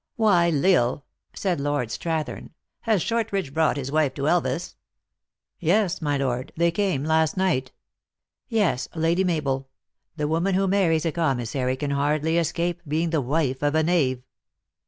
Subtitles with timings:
[0.15, 1.05] "Why L Isle,"
[1.35, 2.49] said Lord Strathern,"
[2.89, 4.73] has Shortridge brought his wife to Elvas?""
[5.59, 7.71] Yes, my lord, they came last night.
[8.49, 9.69] Yes, Lady Mabel;
[10.15, 14.23] the woman who marries a commissary can hardly escape being the wife of a knave